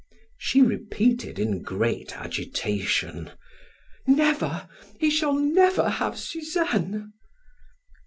She 0.39 0.63
repeated 0.63 1.37
in 1.37 1.61
great 1.61 2.17
agitation: 2.17 3.33
"Never; 4.07 4.67
he 4.99 5.11
shall 5.11 5.35
never 5.35 5.89
have 5.89 6.17
Suzanne." 6.17 7.13